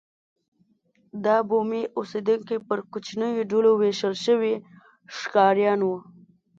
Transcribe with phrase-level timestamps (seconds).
[1.25, 4.53] دا بومي اوسېدونکي پر کوچنیو ډلو وېشل شوي
[5.17, 5.97] ښکاریان وو.